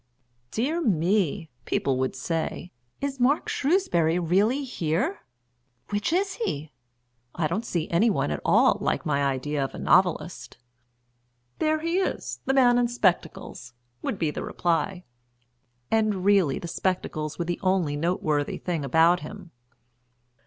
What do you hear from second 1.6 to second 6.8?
people would say, "Is Mark Shrewsbury really here? Which is he?